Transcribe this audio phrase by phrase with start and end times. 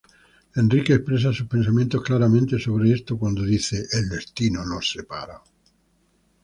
[0.55, 5.39] Enrique expresa sus pensamientos claramente sobre este cuando dice: "El destino nos separa.